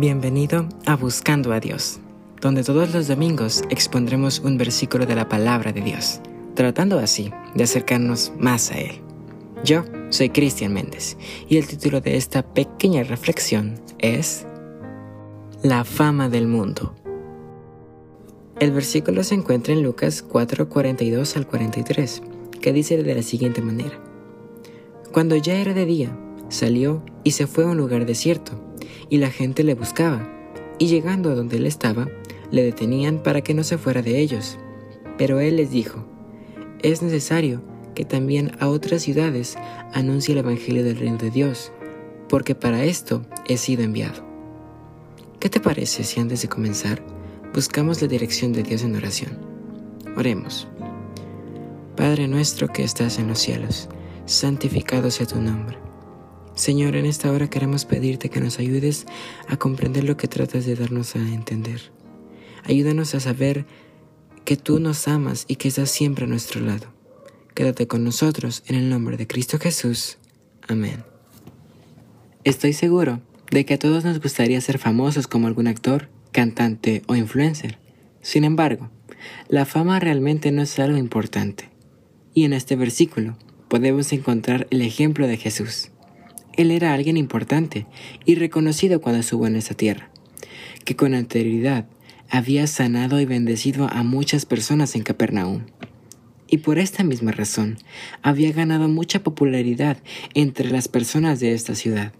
[0.00, 2.00] Bienvenido a Buscando a Dios,
[2.40, 6.22] donde todos los domingos expondremos un versículo de la palabra de Dios,
[6.54, 8.92] tratando así de acercarnos más a Él.
[9.62, 11.18] Yo soy Cristian Méndez
[11.50, 14.46] y el título de esta pequeña reflexión es
[15.62, 16.94] La fama del mundo.
[18.58, 22.22] El versículo se encuentra en Lucas 4:42 al 43,
[22.62, 24.00] que dice de la siguiente manera.
[25.12, 28.69] Cuando ya era de día, salió y se fue a un lugar desierto
[29.08, 30.28] y la gente le buscaba,
[30.78, 32.08] y llegando a donde él estaba,
[32.50, 34.58] le detenían para que no se fuera de ellos.
[35.18, 36.04] Pero él les dijo,
[36.82, 37.62] es necesario
[37.94, 39.56] que también a otras ciudades
[39.92, 41.72] anuncie el Evangelio del Reino de Dios,
[42.28, 44.24] porque para esto he sido enviado.
[45.38, 47.02] ¿Qué te parece si antes de comenzar
[47.52, 49.38] buscamos la dirección de Dios en oración?
[50.16, 50.68] Oremos.
[51.96, 53.88] Padre nuestro que estás en los cielos,
[54.24, 55.89] santificado sea tu nombre
[56.54, 59.06] Señor, en esta hora queremos pedirte que nos ayudes
[59.48, 61.92] a comprender lo que tratas de darnos a entender.
[62.64, 63.66] Ayúdanos a saber
[64.44, 66.92] que tú nos amas y que estás siempre a nuestro lado.
[67.54, 70.18] Quédate con nosotros en el nombre de Cristo Jesús.
[70.68, 71.04] Amén.
[72.44, 73.20] Estoy seguro
[73.50, 77.78] de que a todos nos gustaría ser famosos como algún actor, cantante o influencer.
[78.22, 78.90] Sin embargo,
[79.48, 81.68] la fama realmente no es algo importante.
[82.34, 83.36] Y en este versículo
[83.68, 85.90] podemos encontrar el ejemplo de Jesús.
[86.60, 87.86] Él era alguien importante
[88.26, 90.10] y reconocido cuando estuvo en esta tierra,
[90.84, 91.86] que con anterioridad
[92.28, 95.62] había sanado y bendecido a muchas personas en Capernaum.
[96.48, 97.78] Y por esta misma razón
[98.20, 99.96] había ganado mucha popularidad
[100.34, 102.12] entre las personas de esta ciudad.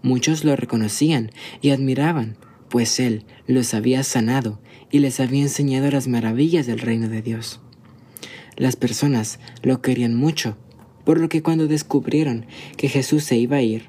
[0.00, 1.30] Muchos lo reconocían
[1.60, 2.38] y admiraban,
[2.70, 4.58] pues él los había sanado
[4.90, 7.60] y les había enseñado las maravillas del reino de Dios.
[8.56, 10.56] Las personas lo querían mucho
[11.06, 13.84] por lo que cuando descubrieron que Jesús se iba a ir,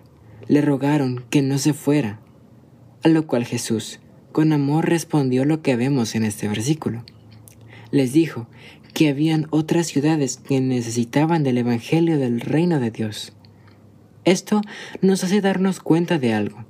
[0.47, 2.19] le rogaron que no se fuera,
[3.03, 3.99] a lo cual Jesús,
[4.31, 7.03] con amor, respondió lo que vemos en este versículo.
[7.89, 8.47] Les dijo
[8.94, 13.33] que habían otras ciudades que necesitaban del Evangelio del reino de Dios.
[14.23, 14.61] Esto
[15.01, 16.66] nos hace darnos cuenta de algo,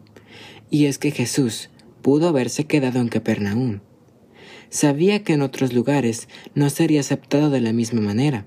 [0.72, 1.70] y es que Jesús
[2.02, 3.82] pudo haberse quedado en Capernaum.
[4.70, 8.46] Sabía que en otros lugares no sería aceptado de la misma manera.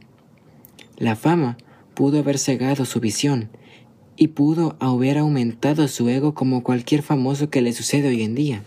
[0.96, 1.58] La fama
[1.94, 3.50] pudo haber cegado su visión
[4.16, 8.62] y pudo haber aumentado su ego como cualquier famoso que le sucede hoy en día.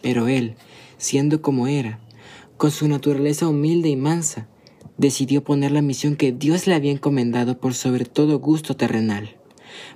[0.00, 0.56] Pero él,
[0.98, 2.00] siendo como era,
[2.56, 4.48] con su naturaleza humilde y mansa,
[4.98, 9.36] decidió poner la misión que Dios le había encomendado por sobre todo gusto terrenal,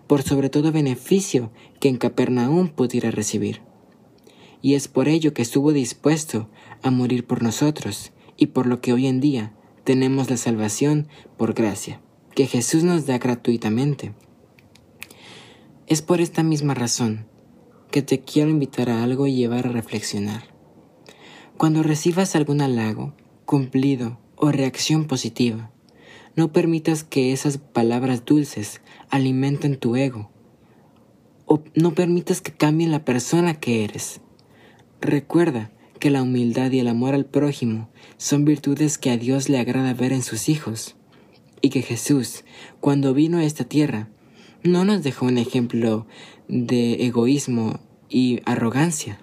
[0.06, 1.50] por sobre todo beneficio
[1.80, 3.62] que en Capernaum pudiera recibir.
[4.62, 6.48] Y es por ello que estuvo dispuesto
[6.82, 9.52] a morir por nosotros, y por lo que hoy en día
[9.82, 12.00] tenemos la salvación por gracia
[12.36, 14.12] que Jesús nos da gratuitamente.
[15.86, 17.26] Es por esta misma razón
[17.90, 20.42] que te quiero invitar a algo y llevar a reflexionar.
[21.56, 23.14] Cuando recibas algún halago,
[23.46, 25.70] cumplido o reacción positiva,
[26.34, 30.30] no permitas que esas palabras dulces alimenten tu ego
[31.46, 34.20] o no permitas que cambien la persona que eres.
[35.00, 39.58] Recuerda que la humildad y el amor al prójimo son virtudes que a Dios le
[39.58, 40.96] agrada ver en sus hijos
[41.66, 42.44] y que Jesús,
[42.78, 44.08] cuando vino a esta tierra,
[44.62, 46.06] no nos dejó un ejemplo
[46.46, 49.18] de egoísmo y arrogancia.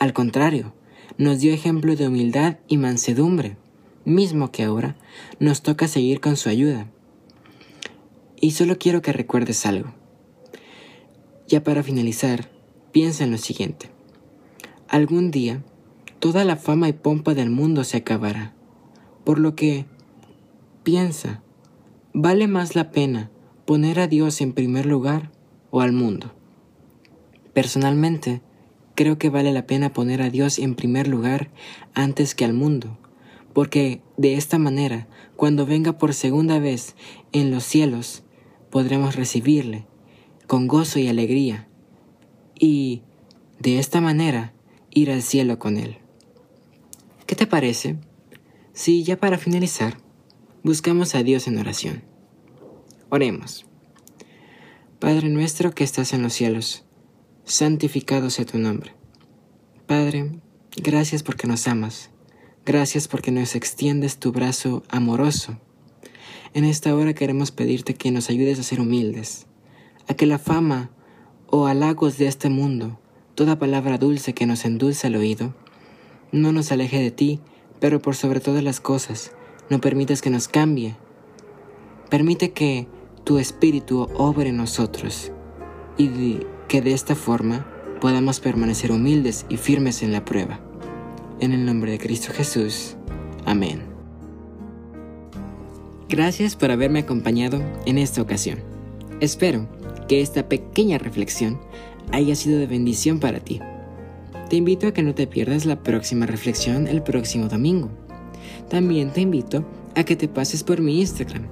[0.00, 0.74] Al contrario,
[1.18, 3.56] nos dio ejemplo de humildad y mansedumbre,
[4.04, 4.96] mismo que ahora
[5.38, 6.90] nos toca seguir con su ayuda.
[8.40, 9.94] Y solo quiero que recuerdes algo.
[11.46, 12.50] Ya para finalizar,
[12.90, 13.88] piensa en lo siguiente.
[14.88, 15.62] Algún día,
[16.18, 18.52] toda la fama y pompa del mundo se acabará,
[19.22, 19.86] por lo que
[20.82, 21.43] piensa
[22.16, 23.32] ¿Vale más la pena
[23.64, 25.32] poner a Dios en primer lugar
[25.72, 26.32] o al mundo?
[27.52, 28.40] Personalmente,
[28.94, 31.50] creo que vale la pena poner a Dios en primer lugar
[31.92, 32.96] antes que al mundo,
[33.52, 36.94] porque de esta manera, cuando venga por segunda vez
[37.32, 38.22] en los cielos,
[38.70, 39.84] podremos recibirle
[40.46, 41.66] con gozo y alegría,
[42.56, 43.02] y
[43.58, 44.54] de esta manera
[44.90, 45.98] ir al cielo con Él.
[47.26, 47.96] ¿Qué te parece?
[48.72, 50.03] Si ya para finalizar,
[50.64, 52.02] buscamos a Dios en oración.
[53.10, 53.66] Oremos.
[54.98, 56.84] Padre nuestro que estás en los cielos,
[57.44, 58.94] santificado sea tu nombre.
[59.86, 60.40] Padre,
[60.74, 62.08] gracias porque nos amas,
[62.64, 65.60] gracias porque nos extiendes tu brazo amoroso.
[66.54, 69.46] En esta hora queremos pedirte que nos ayudes a ser humildes,
[70.08, 70.90] a que la fama
[71.46, 72.98] o halagos de este mundo,
[73.34, 75.54] toda palabra dulce que nos endulce el oído,
[76.32, 77.40] no nos aleje de ti,
[77.80, 79.32] pero por sobre todas las cosas,
[79.70, 80.96] no permitas que nos cambie.
[82.10, 82.86] Permite que
[83.24, 85.32] tu espíritu obre en nosotros
[85.96, 87.66] y que de esta forma
[88.00, 90.60] podamos permanecer humildes y firmes en la prueba.
[91.40, 92.96] En el nombre de Cristo Jesús.
[93.46, 93.82] Amén.
[96.08, 98.60] Gracias por haberme acompañado en esta ocasión.
[99.20, 99.66] Espero
[100.06, 101.60] que esta pequeña reflexión
[102.12, 103.60] haya sido de bendición para ti.
[104.50, 107.90] Te invito a que no te pierdas la próxima reflexión el próximo domingo.
[108.68, 109.64] También te invito
[109.94, 111.46] a que te pases por mi Instagram,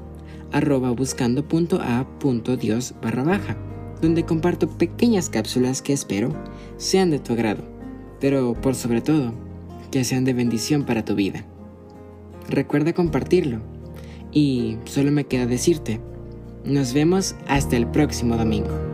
[0.50, 3.56] arroba buscando.a.dios barra baja,
[4.00, 6.35] donde comparto pequeñas cápsulas que espero
[6.77, 7.65] sean de tu agrado,
[8.21, 9.33] pero por sobre todo,
[9.91, 11.44] que sean de bendición para tu vida.
[12.49, 13.61] Recuerda compartirlo
[14.33, 16.00] y solo me queda decirte,
[16.65, 18.92] nos vemos hasta el próximo domingo.